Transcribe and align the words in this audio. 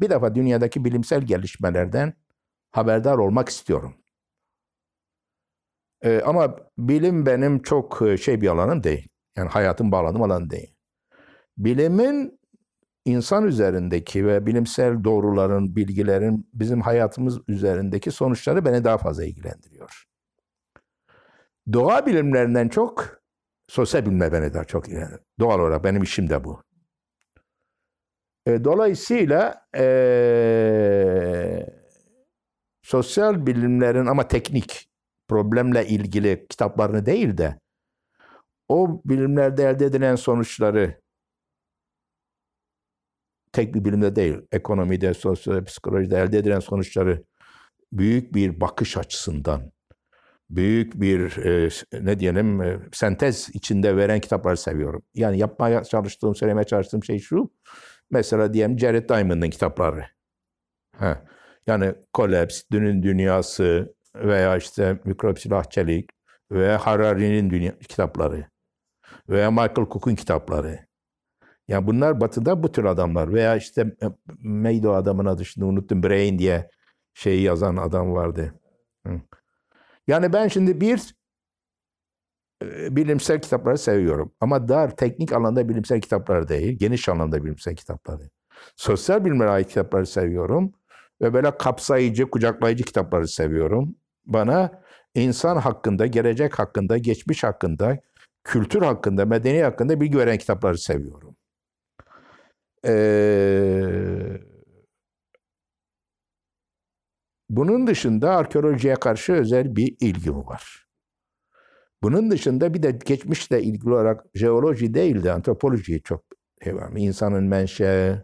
bir 0.00 0.10
defa 0.10 0.34
dünyadaki 0.34 0.84
bilimsel 0.84 1.22
gelişmelerden 1.22 2.14
haberdar 2.70 3.18
olmak 3.18 3.48
istiyorum. 3.48 3.94
Ee, 6.02 6.20
ama 6.26 6.56
bilim 6.78 7.26
benim 7.26 7.62
çok 7.62 8.02
e, 8.02 8.16
şey 8.16 8.40
bir 8.40 8.48
alanım 8.48 8.82
değil. 8.82 9.08
Yani 9.36 9.48
hayatım 9.48 9.92
bağladığım 9.92 10.22
alan 10.22 10.50
değil. 10.50 10.74
Bilimin 11.58 12.40
insan 13.04 13.46
üzerindeki 13.46 14.26
ve 14.26 14.46
bilimsel 14.46 15.04
doğruların, 15.04 15.76
bilgilerin 15.76 16.50
bizim 16.54 16.80
hayatımız 16.80 17.40
üzerindeki 17.48 18.10
sonuçları 18.10 18.64
beni 18.64 18.84
daha 18.84 18.98
fazla 18.98 19.24
ilgilendiriyor. 19.24 20.04
Doğa 21.72 22.06
bilimlerinden 22.06 22.68
çok 22.68 23.20
sosyal 23.68 24.06
bilimler 24.06 24.32
beni 24.32 24.54
daha 24.54 24.64
çok 24.64 24.88
ilgilendiriyor. 24.88 25.20
Doğal 25.40 25.60
olarak 25.60 25.84
benim 25.84 26.02
işim 26.02 26.30
de 26.30 26.44
bu. 26.44 26.67
E, 28.48 28.64
dolayısıyla 28.64 29.66
e, 29.76 29.86
sosyal 32.82 33.46
bilimlerin 33.46 34.06
ama 34.06 34.28
teknik 34.28 34.90
problemle 35.28 35.86
ilgili 35.86 36.46
kitaplarını 36.48 37.06
değil 37.06 37.38
de 37.38 37.58
o 38.68 39.02
bilimlerde 39.04 39.64
elde 39.64 39.84
edilen 39.86 40.16
sonuçları 40.16 41.00
tek 43.52 43.74
bir 43.74 43.84
bilimde 43.84 44.16
değil, 44.16 44.38
ekonomide, 44.52 45.14
sosyal 45.14 45.64
psikolojide 45.64 46.18
elde 46.18 46.38
edilen 46.38 46.60
sonuçları 46.60 47.24
büyük 47.92 48.34
bir 48.34 48.60
bakış 48.60 48.96
açısından, 48.96 49.72
büyük 50.50 51.00
bir 51.00 51.36
e, 51.36 51.68
ne 51.92 52.20
diyelim 52.20 52.62
e, 52.62 52.80
sentez 52.92 53.48
içinde 53.54 53.96
veren 53.96 54.20
kitapları 54.20 54.56
seviyorum. 54.56 55.02
Yani 55.14 55.38
yapmaya 55.38 55.84
çalıştığım, 55.84 56.34
söylemeye 56.34 56.64
çalıştığım 56.64 57.04
şey 57.04 57.18
şu. 57.18 57.50
Mesela 58.10 58.54
diyelim 58.54 58.78
Jared 58.78 59.08
Diamond'ın 59.08 59.50
kitapları. 59.50 60.04
Ha. 60.96 61.24
Yani 61.66 61.94
Collapse, 62.14 62.62
Dünün 62.72 63.02
Dünyası 63.02 63.94
veya 64.14 64.56
işte 64.56 65.00
Mikrop 65.04 65.38
Silahçelik 65.38 66.10
veya 66.52 66.78
Harari'nin 66.78 67.50
dünya, 67.50 67.78
kitapları 67.78 68.46
veya 69.28 69.50
Michael 69.50 69.74
Cook'un 69.74 70.14
kitapları. 70.14 70.88
Yani 71.68 71.86
bunlar 71.86 72.20
batıda 72.20 72.62
bu 72.62 72.72
tür 72.72 72.84
adamlar 72.84 73.32
veya 73.32 73.56
işte 73.56 73.96
neydi 74.38 74.88
o 74.88 74.92
adamın 74.92 75.26
adı 75.26 75.44
şimdi 75.44 75.64
unuttum 75.64 76.02
Brain 76.02 76.38
diye 76.38 76.70
şeyi 77.14 77.42
yazan 77.42 77.76
adam 77.76 78.12
vardı. 78.12 78.54
Yani 80.06 80.32
ben 80.32 80.48
şimdi 80.48 80.80
bir 80.80 81.17
bilimsel 82.62 83.42
kitapları 83.42 83.78
seviyorum. 83.78 84.32
Ama 84.40 84.68
dar 84.68 84.96
teknik 84.96 85.32
alanda 85.32 85.68
bilimsel 85.68 86.00
kitaplar 86.00 86.48
değil, 86.48 86.78
geniş 86.78 87.08
alanda 87.08 87.44
bilimsel 87.44 87.76
kitapları. 87.76 88.30
Sosyal 88.76 89.24
bilimlere 89.24 89.50
ait 89.50 89.68
kitapları 89.68 90.06
seviyorum. 90.06 90.72
Ve 91.22 91.34
böyle 91.34 91.58
kapsayıcı, 91.58 92.30
kucaklayıcı 92.30 92.84
kitapları 92.84 93.28
seviyorum. 93.28 93.96
Bana 94.26 94.82
insan 95.14 95.56
hakkında, 95.56 96.06
gelecek 96.06 96.58
hakkında, 96.58 96.98
geçmiş 96.98 97.44
hakkında, 97.44 97.98
kültür 98.44 98.82
hakkında, 98.82 99.26
medeni 99.26 99.62
hakkında 99.62 100.00
bilgi 100.00 100.18
veren 100.18 100.38
kitapları 100.38 100.78
seviyorum. 100.78 101.36
Ee, 102.84 104.40
bunun 107.50 107.86
dışında 107.86 108.36
arkeolojiye 108.36 108.94
karşı 108.94 109.32
özel 109.32 109.76
bir 109.76 109.96
ilgim 110.00 110.46
var. 110.46 110.87
Bunun 112.02 112.30
dışında 112.30 112.74
bir 112.74 112.82
de 112.82 112.90
geçmişle 112.90 113.62
ilgili 113.62 113.90
olarak 113.94 114.24
jeoloji 114.34 114.94
değil 114.94 115.22
de 115.24 115.32
antropolojiyi 115.32 116.02
çok 116.02 116.24
seviyorum. 116.64 116.96
İnsanın 116.96 117.44
menşe, 117.44 118.22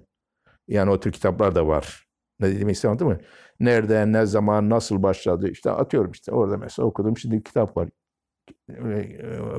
yani 0.69 0.91
o 0.91 1.01
tür 1.01 1.13
kitaplar 1.13 1.55
da 1.55 1.67
var. 1.67 2.07
Ne 2.41 2.49
dediğimi 2.49 2.73
istedim 2.73 3.09
mi? 3.09 3.21
Nerede, 3.61 4.13
ne 4.13 4.27
zaman, 4.27 4.71
nasıl 4.71 5.03
başladı? 5.03 5.51
İşte 5.51 5.71
atıyorum 5.71 6.11
işte 6.13 6.33
orada 6.33 6.57
mesela 6.57 6.87
okudum. 6.87 7.19
Şimdi 7.19 7.37
bir 7.37 7.45
kitap 7.45 7.77
var. 7.77 7.89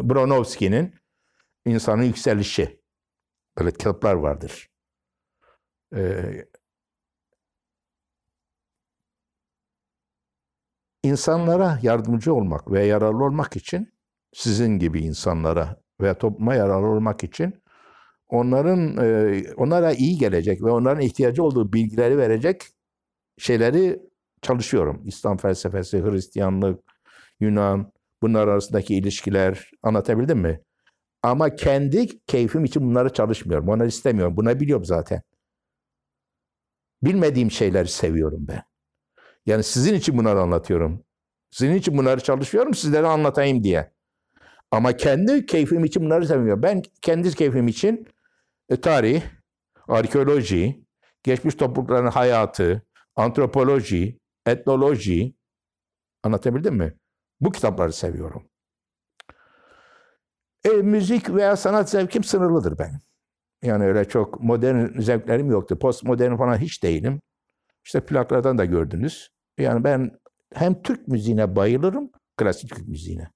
Bronowski'nin 0.09 0.93
İnsanın 1.65 2.03
Yükselişi. 2.03 2.81
Böyle 3.59 3.71
kitaplar 3.71 4.13
vardır. 4.13 4.69
Ee, 5.95 6.45
insanlara 11.03 11.79
yardımcı 11.81 12.33
olmak 12.33 12.71
ve 12.71 12.85
yararlı 12.85 13.23
olmak 13.23 13.55
için 13.55 13.94
sizin 14.35 14.79
gibi 14.79 14.99
insanlara 14.99 15.77
ve 16.01 16.13
topluma 16.13 16.55
yararlı 16.55 16.87
olmak 16.87 17.23
için 17.23 17.63
onların 18.27 18.97
e, 18.97 19.43
onlara 19.57 19.93
iyi 19.93 20.17
gelecek 20.17 20.61
ve 20.63 20.71
onların 20.71 21.01
ihtiyacı 21.01 21.43
olduğu 21.43 21.73
bilgileri 21.73 22.17
verecek 22.17 22.61
şeyleri 23.37 23.99
çalışıyorum. 24.41 25.01
İslam 25.05 25.37
felsefesi, 25.37 26.03
Hristiyanlık, 26.03 26.79
Yunan, 27.39 27.91
bunlar 28.21 28.47
arasındaki 28.47 28.95
ilişkiler 28.95 29.71
anlatabildim 29.83 30.39
mi? 30.39 30.61
Ama 31.23 31.55
kendi 31.55 32.25
keyfim 32.25 32.65
için 32.65 32.83
bunları 32.83 33.13
çalışmıyorum. 33.13 33.69
Onları 33.69 33.87
istemiyorum. 33.87 34.37
Buna 34.37 34.59
biliyorum 34.59 34.85
zaten. 34.85 35.21
Bilmediğim 37.03 37.51
şeyleri 37.51 37.87
seviyorum 37.87 38.45
ben. 38.47 38.63
Yani 39.45 39.63
sizin 39.63 39.93
için 39.93 40.17
bunları 40.17 40.39
anlatıyorum. 40.41 41.03
Sizin 41.51 41.75
için 41.75 41.97
bunları 41.97 42.19
çalışıyorum, 42.21 42.73
sizlere 42.73 43.07
anlatayım 43.07 43.63
diye. 43.63 43.94
Ama 44.75 44.97
kendi 44.97 45.45
keyfim 45.45 45.85
için 45.85 46.05
bunları 46.05 46.27
sevmiyorum. 46.27 46.63
Ben 46.63 46.83
kendi 47.01 47.35
keyfim 47.35 47.67
için 47.67 48.07
e, 48.69 48.81
tarih, 48.81 49.23
arkeoloji, 49.87 50.85
geçmiş 51.23 51.55
toplulukların 51.55 52.07
hayatı, 52.07 52.81
antropoloji, 53.15 54.19
etnoloji, 54.45 55.35
anlatabildim 56.23 56.75
mi? 56.75 56.93
Bu 57.41 57.51
kitapları 57.51 57.93
seviyorum. 57.93 58.49
E, 60.65 60.69
müzik 60.69 61.29
veya 61.35 61.55
sanat 61.55 61.89
zevkim 61.89 62.23
sınırlıdır 62.23 62.79
benim. 62.79 63.01
Yani 63.63 63.83
öyle 63.85 64.05
çok 64.05 64.41
modern 64.43 65.01
zevklerim 65.01 65.51
yoktu. 65.51 65.79
Postmodern 65.79 66.35
falan 66.35 66.57
hiç 66.57 66.83
değilim. 66.83 67.21
İşte 67.85 68.05
plaklardan 68.05 68.57
da 68.57 68.65
gördünüz. 68.65 69.29
Yani 69.57 69.83
ben 69.83 70.11
hem 70.53 70.81
Türk 70.81 71.07
müziğine 71.07 71.55
bayılırım, 71.55 72.11
klasik 72.37 72.69
Türk 72.69 72.87
müziğine. 72.87 73.29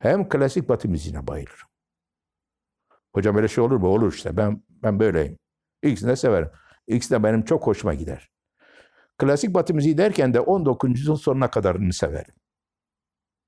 Hem 0.00 0.28
klasik 0.28 0.68
Batı 0.68 0.88
müziğine 0.88 1.26
bayılırım. 1.26 1.68
Hocam 3.14 3.36
öyle 3.36 3.48
şey 3.48 3.64
olur 3.64 3.76
mu? 3.76 3.88
Olur 3.88 4.12
işte. 4.12 4.36
Ben 4.36 4.62
ben 4.68 5.00
böyleyim. 5.00 5.38
İkisini 5.82 6.10
de 6.10 6.16
severim. 6.16 6.50
İkisi 6.86 7.10
de 7.14 7.22
benim 7.22 7.42
çok 7.44 7.66
hoşuma 7.66 7.94
gider. 7.94 8.30
Klasik 9.18 9.54
Batı 9.54 9.74
müziği 9.74 9.98
derken 9.98 10.34
de 10.34 10.40
19. 10.40 10.90
yüzyılın 10.90 11.16
sonuna 11.16 11.50
kadarını 11.50 11.92
severim. 11.92 12.34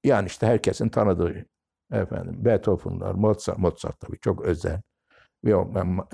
Yani 0.05 0.27
işte 0.27 0.47
herkesin 0.47 0.89
tanıdığı 0.89 1.47
efendim 1.93 2.45
Beethoven'lar, 2.45 3.15
Mozart, 3.15 3.59
Mozart 3.59 4.01
tabii 4.01 4.19
çok 4.19 4.43
özel. 4.45 4.83
Veya 5.45 5.65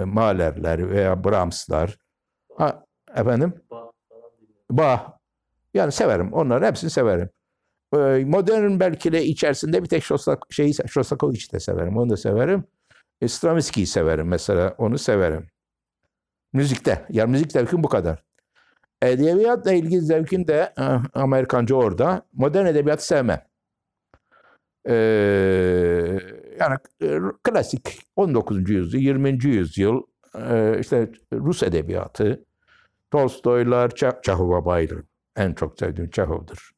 Mahler'ler 0.07 0.91
veya 0.91 1.25
Brahms'lar. 1.25 1.99
Ha, 2.57 2.85
efendim? 3.15 3.55
Bach. 4.71 5.01
Yani 5.75 5.93
severim. 5.93 6.33
Onları 6.33 6.67
hepsini 6.67 6.91
severim. 6.91 7.31
Ee, 7.95 8.25
modern 8.27 8.81
belki 8.81 9.13
de 9.13 9.25
içerisinde 9.25 9.83
bir 9.83 9.89
tek 9.89 10.05
Şostak, 10.05 10.47
şeyi, 10.51 10.75
Shostakovich'i 10.89 11.53
de 11.53 11.61
severim. 11.61 11.97
Onu 11.97 12.11
da 12.11 12.17
severim. 12.17 12.65
E, 13.21 13.29
Stravinsky'yi 13.29 13.87
severim 13.87 14.29
mesela. 14.29 14.75
Onu 14.79 14.99
severim. 14.99 15.47
Müzikte. 16.53 17.07
Ya 17.11 17.27
müzik 17.27 17.53
zevkim 17.53 17.83
bu 17.83 17.89
kadar. 17.89 18.25
Edebiyatla 19.03 19.73
ilgili 19.73 20.01
zevkim 20.01 20.49
de 20.49 20.73
ah, 20.77 21.05
Amerikanca 21.15 21.75
orada. 21.75 22.23
Modern 22.33 22.67
edebiyatı 22.67 23.07
sevmem. 23.07 23.43
Ee, 24.89 24.95
yani 26.61 26.77
e, 27.03 27.19
klasik 27.45 27.99
19. 28.17 28.71
yüzyıl, 28.71 29.01
20. 29.01 29.45
yüzyıl 29.45 30.03
e, 30.35 30.77
işte 30.81 31.11
Rus 31.33 31.63
edebiyatı, 31.63 32.45
Tolstoylar, 33.11 33.91
Çehov'a 34.23 34.65
bayılırım. 34.65 35.07
En 35.37 35.53
çok 35.53 35.79
sevdiğim 35.79 36.11
Çehov'dur. 36.11 36.78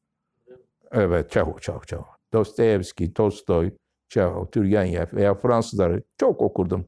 Evet, 0.91 1.31
Çehov, 1.31 1.59
Çehov, 1.59 1.81
Çehov. 1.81 2.03
Dostoyevski, 2.33 3.13
Tolstoy, 3.13 3.71
Çehov, 4.09 4.45
Turgenev 4.45 5.05
veya 5.13 5.35
Fransızları 5.35 6.03
çok 6.19 6.41
okurdum. 6.41 6.87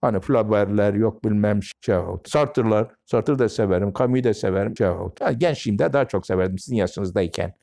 Hani 0.00 0.20
Flaubert'ler 0.20 0.94
yok 0.94 1.24
bilmem 1.24 1.60
Çehov. 1.80 2.18
Sartre'lar, 2.26 2.94
Sartre 3.04 3.38
de 3.38 3.48
severim, 3.48 3.92
Camus'u 3.98 4.24
de 4.24 4.34
severim 4.34 4.74
Çehov. 4.74 5.10
Gençliğimde 5.38 5.92
daha 5.92 6.08
çok 6.08 6.26
severdim 6.26 6.58
sizin 6.58 6.76
yaşınızdayken. 6.76 7.54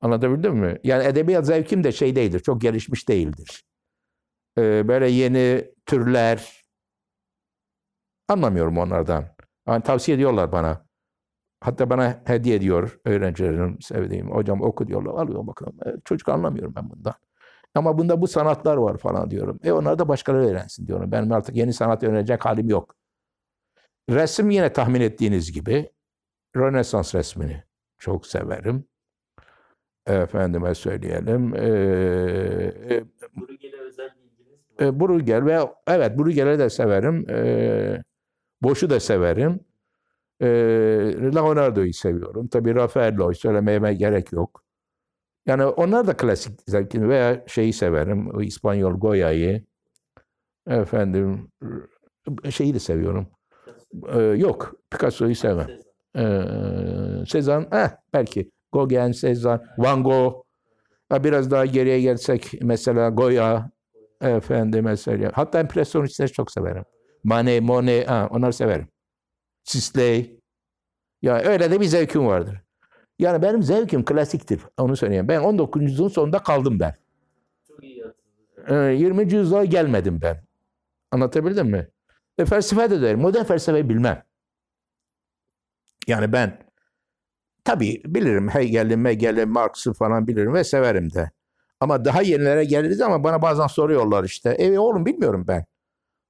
Anlatabildim 0.00 0.56
mi? 0.56 0.78
Yani 0.84 1.04
edebiyat 1.04 1.46
zevkim 1.46 1.84
de 1.84 1.92
şey 1.92 2.16
değildir, 2.16 2.40
çok 2.40 2.60
gelişmiş 2.60 3.08
değildir. 3.08 3.64
Ee, 4.58 4.88
böyle 4.88 5.08
yeni 5.08 5.70
türler 5.86 6.62
anlamıyorum 8.28 8.78
onlardan. 8.78 9.24
Yani 9.68 9.82
tavsiye 9.82 10.14
ediyorlar 10.16 10.52
bana. 10.52 10.89
Hatta 11.60 11.90
bana 11.90 12.22
hediye 12.24 12.56
ediyor 12.56 13.00
öğrencilerim 13.04 13.80
sevdiğim. 13.80 14.30
Hocam 14.30 14.62
oku 14.62 14.86
diyorlar. 14.88 15.12
Alıyorum 15.12 15.46
bakalım. 15.46 15.74
E, 15.86 15.94
çocuk 16.04 16.28
anlamıyorum 16.28 16.72
ben 16.76 16.90
bundan. 16.90 17.14
Ama 17.74 17.98
bunda 17.98 18.20
bu 18.20 18.28
sanatlar 18.28 18.76
var 18.76 18.96
falan 18.98 19.30
diyorum. 19.30 19.58
E 19.64 19.72
onlar 19.72 19.98
da 19.98 20.08
başkaları 20.08 20.46
öğrensin 20.46 20.86
diyorum. 20.86 21.12
Benim 21.12 21.32
artık 21.32 21.56
yeni 21.56 21.72
sanat 21.72 22.02
öğrenecek 22.02 22.44
halim 22.44 22.68
yok. 22.68 22.94
Resim 24.10 24.50
yine 24.50 24.72
tahmin 24.72 25.00
ettiğiniz 25.00 25.52
gibi 25.52 25.90
Rönesans 26.56 27.14
resmini 27.14 27.62
çok 27.98 28.26
severim. 28.26 28.84
Efendime 30.06 30.74
söyleyelim. 30.74 31.54
Ee, 31.54 33.04
Bruegel'e 33.36 33.80
özel 33.80 34.10
bilginiz 34.16 34.60
mi? 34.80 34.86
e, 34.86 35.00
Bruegel 35.00 35.44
ve 35.46 35.60
evet 35.86 36.18
Bruegel'i 36.18 36.58
de 36.58 36.70
severim. 36.70 37.26
Ee, 37.30 38.02
Boş'u 38.62 38.90
da 38.90 39.00
severim. 39.00 39.60
Ee, 40.40 40.46
Leonardo'yu 41.34 41.92
seviyorum. 41.92 42.48
Tabii 42.48 42.74
Raffaello'yu 42.74 43.34
söylemeye 43.34 43.94
gerek 43.94 44.32
yok. 44.32 44.64
Yani 45.46 45.64
onlar 45.64 46.06
da 46.06 46.16
klasik 46.16 46.60
zevkini 46.66 47.08
veya 47.08 47.44
şeyi 47.46 47.72
severim. 47.72 48.40
İspanyol 48.40 48.92
Goya'yı. 48.92 49.64
Efendim 50.66 51.50
şeyi 52.50 52.74
de 52.74 52.78
seviyorum. 52.78 53.26
Ee, 54.12 54.20
yok 54.20 54.74
Picasso'yu 54.90 55.34
sevmem. 55.34 55.68
Ee, 56.16 56.42
Sezan, 57.26 57.68
eh, 57.72 57.90
belki 58.12 58.50
Gauguin, 58.72 59.12
Sezan, 59.12 59.62
Van 59.78 60.02
Gogh. 60.02 60.42
Biraz 61.12 61.50
daha 61.50 61.66
geriye 61.66 62.00
gelsek 62.00 62.52
mesela 62.62 63.08
Goya, 63.08 63.70
efendim 64.20 64.84
mesela. 64.84 65.30
Hatta 65.34 65.60
impresyonistleri 65.60 66.32
çok 66.32 66.50
severim. 66.50 66.84
Manet, 67.24 67.62
Monet, 67.62 68.08
ha, 68.10 68.28
onları 68.30 68.52
severim. 68.52 68.88
Sisley. 69.64 70.40
Ya 71.22 71.40
öyle 71.40 71.70
de 71.70 71.80
bir 71.80 71.86
zevkim 71.86 72.26
vardır. 72.26 72.60
Yani 73.18 73.42
benim 73.42 73.62
zevkim 73.62 74.04
klasiktir. 74.04 74.60
Onu 74.78 74.96
söyleyeyim. 74.96 75.28
Ben 75.28 75.40
19. 75.40 75.82
yüzyılın 75.82 76.08
sonunda 76.08 76.38
kaldım 76.38 76.80
ben. 76.80 76.94
Çok 77.68 77.84
iyi 77.84 78.02
hatırlıyorum. 78.02 78.90
Ee, 78.90 78.94
20. 78.94 79.22
yüzyıla 79.32 79.64
gelmedim 79.64 80.20
ben. 80.22 80.44
Anlatabildim 81.10 81.66
mi? 81.66 81.88
E, 82.38 82.44
felsefe 82.44 82.90
de 82.90 83.02
derim. 83.02 83.20
Modern 83.20 83.44
felsefeyi 83.44 83.88
bilmem. 83.88 84.22
Yani 86.06 86.32
ben 86.32 86.58
tabii 87.64 88.02
bilirim 88.06 88.48
Hegel'i, 88.48 88.96
Megel'i, 88.96 89.46
Marx'ı 89.46 89.92
falan 89.92 90.26
bilirim 90.26 90.54
ve 90.54 90.64
severim 90.64 91.12
de. 91.12 91.30
Ama 91.80 92.04
daha 92.04 92.22
yenilere 92.22 92.64
geliriz 92.64 93.00
ama 93.00 93.24
bana 93.24 93.42
bazen 93.42 93.66
soruyorlar 93.66 94.24
işte. 94.24 94.50
E 94.50 94.78
oğlum 94.78 95.06
bilmiyorum 95.06 95.44
ben. 95.48 95.64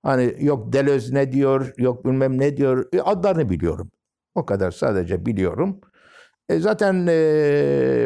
Hani 0.03 0.37
yok 0.41 0.73
Deleuze 0.73 1.15
ne 1.15 1.33
diyor, 1.33 1.73
yok 1.79 2.05
bilmem 2.05 2.39
ne 2.39 2.57
diyor. 2.57 2.89
E, 2.93 3.01
adlarını 3.01 3.51
biliyorum. 3.51 3.91
O 4.35 4.47
kadar 4.47 4.71
sadece 4.71 5.27
biliyorum. 5.27 5.81
E, 6.49 6.59
zaten 6.61 7.07
e, 7.07 7.13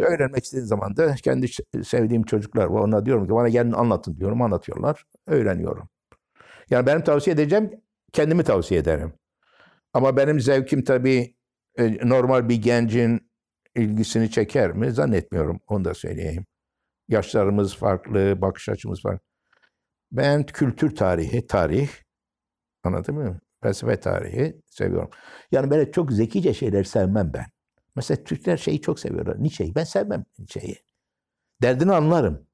öğrenmek 0.05 0.45
istediğim 0.45 0.67
zaman 0.67 0.97
da 0.97 1.15
kendi 1.15 1.49
sevdiğim 1.85 2.23
çocuklar 2.23 2.65
var. 2.67 2.81
Ona 2.81 3.07
diyorum 3.07 3.27
ki 3.27 3.33
bana 3.35 3.49
gelin 3.49 3.73
anlatın 3.73 4.17
diyorum. 4.17 4.43
Anlatıyorlar. 4.43 5.05
Öğreniyorum. 5.27 5.89
Yani 6.71 6.87
benim 6.87 7.03
tavsiye 7.05 7.35
edeceğim 7.35 7.71
kendimi 8.13 8.45
tavsiye 8.45 8.81
ederim. 8.81 9.13
Ama 9.95 10.17
benim 10.17 10.41
zevkim 10.41 10.85
tabii 10.85 11.37
e, 11.79 12.09
normal 12.09 12.49
bir 12.49 12.63
gencin 12.63 13.31
ilgisini 13.77 14.31
çeker 14.31 14.73
mi? 14.73 14.93
Zannetmiyorum. 14.93 15.61
Onu 15.69 15.85
da 15.85 15.95
söyleyeyim. 15.95 16.47
Yaşlarımız 17.09 17.77
farklı, 17.77 18.41
bakış 18.43 18.69
açımız 18.69 19.03
farklı. 19.03 19.34
Ben 20.15 20.47
kültür 20.47 20.97
tarihi, 20.97 21.47
tarih, 21.47 21.89
anladın 22.85 23.15
mı? 23.15 23.41
Felsefe 23.63 24.01
tarihi 24.01 24.61
seviyorum. 24.67 25.11
Yani 25.53 25.71
böyle 25.71 25.93
çok 25.93 26.13
zekice 26.13 26.55
şeyler 26.55 26.85
sevmem 26.85 27.33
ben. 27.35 27.47
Mesela 27.97 28.25
Türkler 28.25 28.57
şeyi 28.57 28.81
çok 28.81 29.01
seviyorlar. 29.01 29.43
Nietzsche'yi. 29.43 29.75
Ben 29.75 29.85
sevmem 29.85 30.25
Nietzsche'yi. 30.39 30.77
Derdini 31.63 31.93
anlarım. 31.93 32.47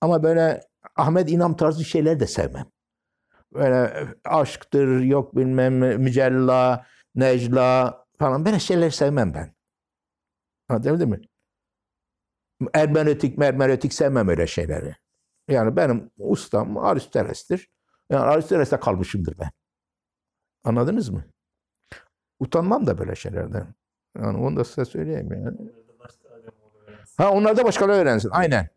Ama 0.00 0.22
böyle 0.22 0.60
Ahmet 0.96 1.30
İnam 1.30 1.56
tarzı 1.56 1.84
şeyler 1.84 2.20
de 2.20 2.26
sevmem. 2.26 2.66
Böyle 3.54 4.06
aşktır, 4.24 5.00
yok 5.00 5.36
bilmem 5.36 5.74
mücella, 6.02 6.86
necla 7.14 7.98
falan 8.18 8.44
böyle 8.44 8.58
şeyler 8.58 8.90
sevmem 8.90 9.34
ben. 9.34 9.54
Anladın 10.68 11.08
mı? 11.08 11.20
Ermenötik, 12.74 13.38
mermenötik 13.38 13.94
sevmem 13.94 14.28
öyle 14.28 14.46
şeyleri. 14.46 14.96
Yani 15.50 15.76
benim 15.76 16.10
ustam 16.18 16.78
Aristoteles'tir. 16.78 17.68
Yani 18.10 18.24
Aristoteles'te 18.24 18.76
kalmışımdır 18.80 19.38
ben. 19.38 19.50
Anladınız 20.64 21.08
mı? 21.08 21.24
Utanmam 22.38 22.86
da 22.86 22.98
böyle 22.98 23.14
şeylerden. 23.14 23.74
Yani 24.18 24.38
onu 24.38 24.56
da 24.56 24.64
size 24.64 24.84
söyleyeyim 24.84 25.32
yani. 25.32 25.58
Ha 27.16 27.30
onlar 27.30 27.56
da 27.56 27.64
başkaları 27.64 27.96
öğrensin. 27.96 28.30
Aynen. 28.32 28.68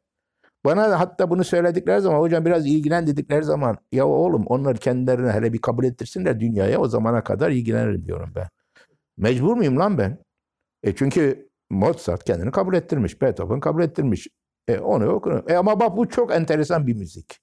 Bana 0.66 1.00
hatta 1.00 1.30
bunu 1.30 1.44
söyledikleri 1.44 2.02
zaman 2.02 2.20
hocam 2.20 2.46
biraz 2.46 2.68
ilgilen 2.68 3.08
dedikleri 3.08 3.44
zaman 3.44 3.78
ya 3.92 4.08
oğlum 4.08 4.46
onlar 4.48 4.78
kendilerine 4.78 5.32
hele 5.32 5.54
bir 5.54 5.62
kabul 5.62 5.84
ettirsinler 5.84 6.40
dünyaya 6.40 6.80
o 6.80 6.88
zamana 6.88 7.24
kadar 7.24 7.50
ilgilenirim 7.50 8.06
diyorum 8.06 8.32
ben. 8.36 8.48
Mecbur 9.18 9.56
muyum 9.56 9.80
lan 9.80 9.98
ben? 9.98 10.18
E 10.84 10.96
çünkü 10.96 11.50
Mozart 11.70 12.24
kendini 12.24 12.52
kabul 12.52 12.74
ettirmiş. 12.74 13.22
Beethoven 13.22 13.60
kabul 13.60 13.84
ettirmiş. 13.84 14.28
E 14.68 14.80
onu 14.80 15.10
okurum. 15.10 15.50
E 15.50 15.56
ama 15.56 15.80
bak 15.80 15.98
bu 15.98 16.10
çok 16.10 16.32
enteresan 16.32 16.88
bir 16.88 16.96
müzik. 16.96 17.40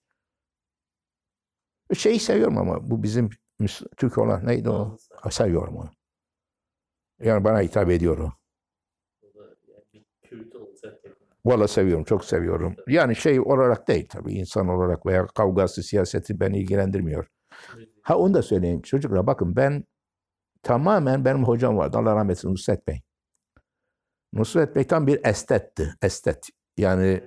Şeyi 1.95 2.21
seviyorum 2.21 2.59
ama 2.59 2.91
bu 2.91 3.03
bizim 3.03 3.31
Türk 3.97 4.19
olan 4.19 4.47
neydi 4.47 4.71
o? 4.71 4.97
Seviyorum 5.31 5.77
onu. 5.77 5.91
Yani 7.21 7.45
bana 7.45 7.61
hitap 7.61 7.91
ediyor 7.91 8.19
o. 8.19 8.33
Valla 11.45 11.69
seviyorum, 11.69 12.05
çok 12.05 12.25
seviyorum. 12.25 12.77
Yani 12.89 13.17
şey 13.17 13.41
olarak 13.41 13.89
değil 13.89 14.09
tabii, 14.09 14.33
insan 14.33 14.69
olarak 14.69 15.07
veya 15.07 15.27
kavgası, 15.27 15.83
siyaseti 15.83 16.41
beni 16.41 16.59
ilgilendirmiyor. 16.59 17.27
Ha 18.03 18.19
onu 18.19 18.35
da 18.35 18.43
söyleyeyim. 18.43 18.83
Çocuklar 18.83 19.27
bakın 19.27 19.57
ben 19.57 19.85
tamamen 20.63 21.25
benim 21.25 21.45
hocam 21.45 21.77
vardı. 21.77 21.99
Allah 21.99 22.15
rahmet 22.15 22.25
eylesin 22.25 22.51
Nusret 22.51 22.89
Bey. 22.89 23.01
Nusret 24.33 24.77
Bey 24.77 24.87
tam 24.87 25.07
bir 25.07 25.21
estetti. 25.25 25.95
Estet. 26.03 26.49
Yani 26.81 27.21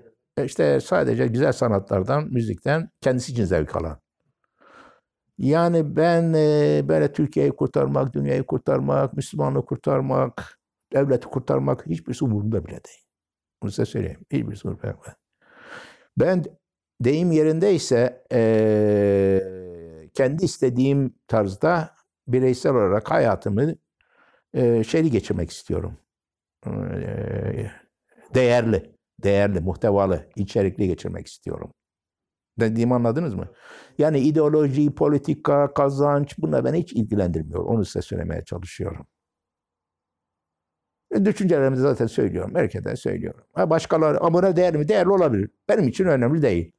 işte 0.43 0.79
sadece 0.81 1.27
güzel 1.27 1.51
sanatlardan, 1.51 2.23
müzikten 2.31 2.89
kendisi 3.01 3.31
için 3.31 3.45
zevk 3.45 3.75
alan. 3.75 3.99
Yani 5.37 5.95
ben 5.95 6.33
e, 6.33 6.81
böyle 6.87 7.13
Türkiye'yi 7.13 7.51
kurtarmak, 7.51 8.13
dünyayı 8.13 8.43
kurtarmak, 8.43 9.13
Müslümanlığı 9.13 9.65
kurtarmak, 9.65 10.59
devleti 10.93 11.27
kurtarmak 11.27 11.87
hiçbirisi 11.87 12.25
umurumda 12.25 12.65
bile 12.65 12.71
değil. 12.71 13.05
Bunu 13.63 13.71
size 13.71 13.85
söyleyeyim. 13.85 14.19
Hiçbirisi 14.31 14.67
umurumda. 14.67 15.15
Ben 16.17 16.43
deyim 17.01 17.31
yerindeyse 17.31 18.23
eee 18.31 20.09
kendi 20.13 20.45
istediğim 20.45 21.15
tarzda 21.27 21.95
bireysel 22.27 22.71
olarak 22.71 23.11
hayatımı 23.11 23.75
eee 24.53 24.83
şeyli 24.83 25.11
geçirmek 25.11 25.51
istiyorum. 25.51 25.97
Değerli, 28.33 28.92
değerli, 29.23 29.59
muhtevalı, 29.59 30.29
içerikli 30.35 30.87
geçirmek 30.87 31.27
istiyorum. 31.27 31.71
Dediğimi 32.59 32.93
anladınız 32.93 33.33
mı? 33.35 33.47
Yani 33.97 34.19
ideoloji, 34.19 34.95
politika, 34.95 35.73
kazanç 35.73 36.35
bunlar 36.37 36.65
beni 36.65 36.79
hiç 36.79 36.93
ilgilendirmiyor. 36.93 37.65
Onu 37.65 37.85
size 37.85 38.01
söylemeye 38.01 38.45
çalışıyorum. 38.45 39.07
E, 41.11 41.25
Düşüncelerimi 41.25 41.77
zaten 41.77 42.07
söylüyorum. 42.07 42.55
Herkese 42.55 42.95
söylüyorum. 42.95 43.41
Ha 43.53 43.69
başkaları 43.69 44.19
ama 44.19 44.33
buna 44.39 44.55
değer 44.55 44.75
mi? 44.75 44.87
Değerli 44.87 45.09
olabilir. 45.09 45.49
Benim 45.69 45.87
için 45.87 46.05
önemli 46.05 46.41
değil. 46.41 46.71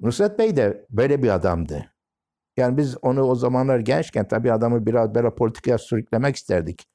Nusret 0.00 0.38
Bey 0.38 0.56
de 0.56 0.86
böyle 0.90 1.22
bir 1.22 1.28
adamdı. 1.28 1.92
Yani 2.56 2.76
biz 2.76 2.96
onu 3.02 3.22
o 3.22 3.34
zamanlar 3.34 3.78
gençken 3.78 4.28
tabii 4.28 4.52
adamı 4.52 4.86
biraz 4.86 5.14
böyle 5.14 5.34
politikaya 5.34 5.78
sürüklemek 5.78 6.36
isterdik. 6.36 6.86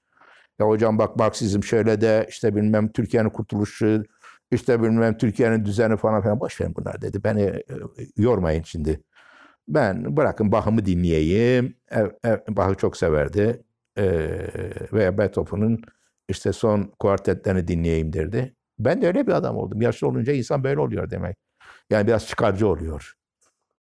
Ya 0.59 0.67
hocam 0.67 0.97
bak 0.99 1.15
Marksizm 1.15 1.63
şöyle 1.63 2.01
de 2.01 2.25
işte 2.29 2.55
bilmem 2.55 2.91
Türkiye'nin 2.91 3.29
kurtuluşu, 3.29 4.03
işte 4.51 4.83
bilmem 4.83 5.17
Türkiye'nin 5.17 5.65
düzeni 5.65 5.97
falan 5.97 6.21
filan 6.21 6.39
boş 6.39 6.61
verin 6.61 6.75
bunlar 6.75 7.01
dedi. 7.01 7.23
Beni 7.23 7.41
e, 7.41 7.63
yormayın 8.17 8.63
şimdi. 8.63 9.01
Ben 9.67 10.17
bırakın 10.17 10.51
Bach'ımı 10.51 10.85
dinleyeyim. 10.85 11.75
E, 11.91 11.99
e, 12.29 12.57
Bach'ı 12.57 12.75
çok 12.75 12.97
severdi. 12.97 13.63
E, 13.97 14.05
veya 14.93 15.17
Beethoven'ın 15.17 15.81
işte 16.29 16.53
son 16.53 16.93
kuartetlerini 16.99 17.67
dinleyeyim 17.67 18.13
derdi. 18.13 18.55
Ben 18.79 19.01
de 19.01 19.07
öyle 19.07 19.27
bir 19.27 19.31
adam 19.31 19.57
oldum. 19.57 19.81
Yaşlı 19.81 20.07
olunca 20.07 20.33
insan 20.33 20.63
böyle 20.63 20.79
oluyor 20.79 21.09
demek. 21.09 21.37
Yani 21.89 22.07
biraz 22.07 22.27
çıkarcı 22.27 22.67
oluyor. 22.67 23.13